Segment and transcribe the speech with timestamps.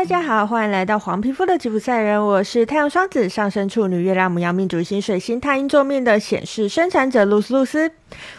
[0.00, 7.92] 大家好，欢迎来到黄皮肤的吉普赛人，我是太阳双子上升处女月亮母羊命主星水星太阴坐命的显示生产者露丝露丝。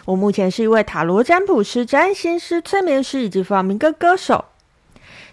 [0.04, 4.46] 我目前是一位塔罗占卜师、占星师、催眠师以及弗朗明歌歌手。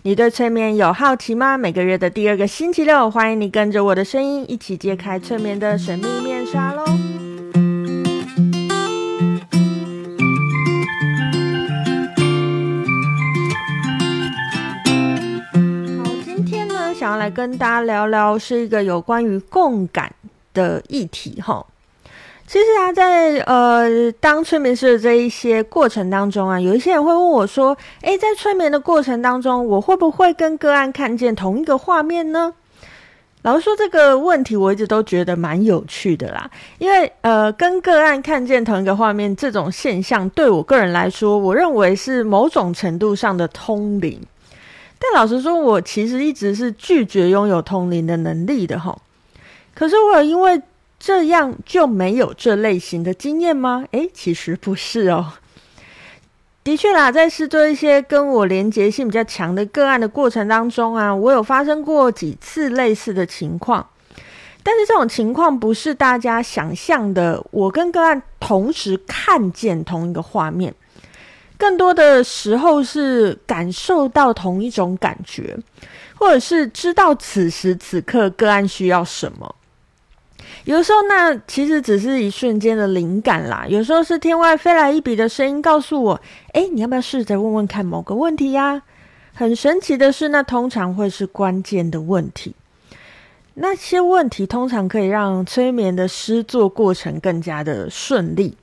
[0.03, 1.57] 你对催眠有好奇吗？
[1.57, 6.85] 每个月的第二个星期六，欢迎你跟着我的声音一起揭开催眠的神秘面纱喽。
[17.39, 20.13] 跟大家聊聊，是一个有关于共感
[20.53, 21.65] 的议题哈。
[22.45, 32.53] 其实啊，在呃当催眠师的这一些过程当中啊，有一些人会问我说：“诶，在催眠的过程当中，我会不会跟个案看见同一个画面呢？”
[33.43, 36.51] 老实说，这个问题我一直都觉得蛮有趣的啦。
[36.77, 44.19] 因为呃，跟个案看见同一个画面这种现象，对我个人来说，我认为是某种程度上的通灵。
[44.99, 48.95] 但老实说，我其实一直是拒绝拥有通灵的能力的齁。
[49.73, 50.61] 可是我有因为
[50.99, 53.85] 这样就没有这类型的经验吗？
[53.91, 55.33] 诶，其实不是哦。
[56.61, 63.87] 的确啦，在试做一些跟我连结性比较强的个案的过程当中啊，我有发生过几次类似的情况。
[64.61, 70.75] 但是这种情况不是大家想象的，我跟个案同时看见同一个画面。
[71.59, 75.55] 更多的时候是感受到同一种感觉，
[76.15, 79.53] 或者是知道此时此刻个案需要什么。
[80.63, 86.21] 有时候那其实只是一瞬间的灵感啦，有时候是天外飞来一笔的声音告诉我
[86.53, 88.81] ：“诶，你要不要试着问问看某个问题呀？”
[89.35, 92.55] 很神奇的是，那通常会是关键的问题。
[93.55, 98.55] 那些问题通常可以让催眠的施作过程更加的顺利。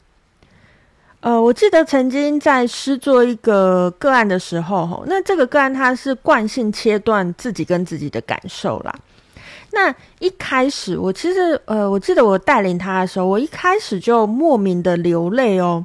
[1.27, 8.95] 呃，我记得曾经在师做一个个案的时候，那这个个案他是惯性切断自己跟自己的感受啦。
[9.73, 15.85] 那一开始，我其实呃，我记得我带领他的时候，我一开始就莫名的流泪哦。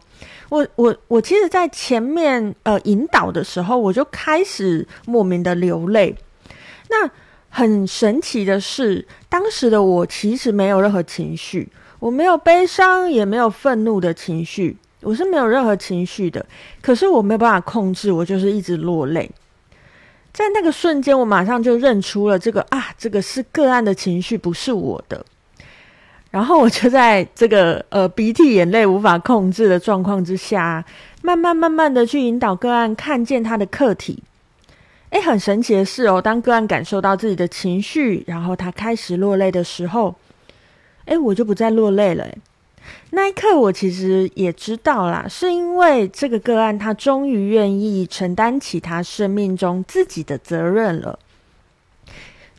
[0.49, 6.15] 我我我其实，在前面呃引导的时候，我就开始莫名的流泪。
[6.87, 7.09] 那
[7.49, 14.77] 很神奇的是，当时的我其实没有任何情绪，我没有悲伤，也没有愤怒的情绪。
[15.01, 16.45] 我是没有任何情绪的，
[16.81, 19.29] 可是我没有办法控制，我就是一直落泪。
[20.33, 25.25] 在那个瞬间，我马上就认出了这个啊，这个是个案的情绪，不是我的。
[26.29, 30.85] 然后我就在这个呃鼻涕眼泪无法控制的状况之下，
[31.21, 34.23] 慢慢慢慢的去引导个案看见他的客体。
[35.09, 40.15] 诶，很神奇的是哦，当个案感受到自己的情绪，然后他开始落泪的时候，
[41.03, 42.25] 诶，我就不再落泪了。
[43.11, 51.19] 那一刻，我其实也知道啦，是因为这个个案，他终于愿意承担起他生命中自己的责任了。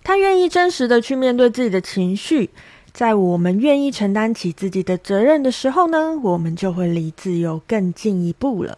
[0.05, 2.51] 他愿意真实的去面对自己的情绪，
[2.93, 8.77] 在我们愿意承担起自己的责任的时候呢，我们就会离自由更进一步了。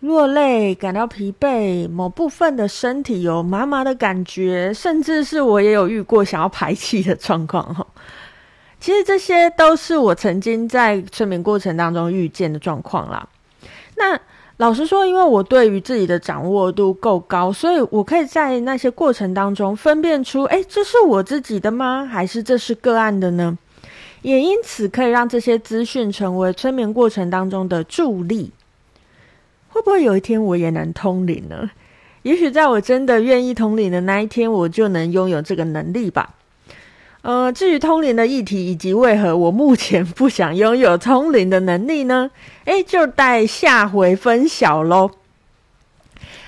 [0.00, 7.86] 落泪，感到疲惫，某部分的身体有麻麻的感觉，甚至是我也有遇过想要排气的状况哈。
[8.80, 13.28] 其实这些都是我曾经在催眠过程当中遇见的状况啦。
[13.96, 14.18] 那
[14.58, 22.04] 老实说，因为我对于自己的掌握度够高，所以我可以在那些过程当中分辨出，诶，这是我自己的吗？
[22.04, 23.56] 还是这是个案的呢？
[24.22, 28.50] 也因此可以让这些资讯成为催眠过程当中的助力。
[29.68, 31.70] 会不会有一天我也能通灵呢？
[32.22, 36.34] 也许在我真的愿意通灵的那一天，我就能拥有这个能力吧。
[37.22, 42.30] 呃，至于通灵的议题以及为何我目前不想拥有通灵的能力呢？
[42.66, 45.10] 诶，就待下回分晓喽。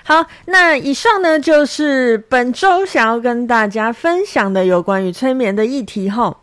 [0.04, 6.34] 好，那以上呢就是本周想要跟大家分享的有关于催眠的议题齁。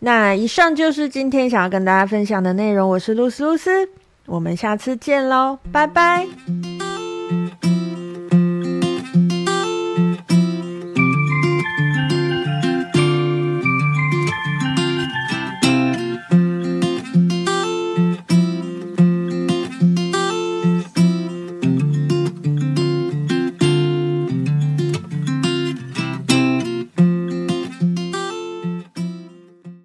[0.00, 2.88] 那以上就是今天想要跟大家分享的内容。
[2.88, 3.88] 我是露丝露丝，
[4.26, 6.26] 我们下次见喽，拜拜。